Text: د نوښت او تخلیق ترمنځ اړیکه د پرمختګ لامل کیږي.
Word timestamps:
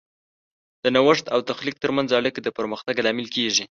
د 0.83 0.85
نوښت 0.95 1.25
او 1.33 1.39
تخلیق 1.49 1.75
ترمنځ 1.83 2.09
اړیکه 2.19 2.39
د 2.43 2.49
پرمختګ 2.57 2.95
لامل 3.05 3.27
کیږي. 3.35 3.65